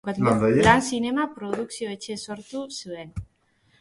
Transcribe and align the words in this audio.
Lan 0.67 0.79
Zinema 0.87 1.27
produkzio-etxea 1.35 2.19
sortu 2.29 2.67
zuen. 2.81 3.13